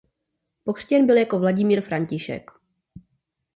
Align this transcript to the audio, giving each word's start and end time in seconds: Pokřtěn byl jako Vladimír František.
Pokřtěn 0.63 1.05
byl 1.05 1.17
jako 1.17 1.39
Vladimír 1.39 1.81
František. 1.81 2.51